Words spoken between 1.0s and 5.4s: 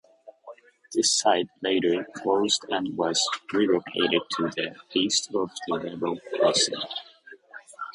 site later closed and was relocated to the east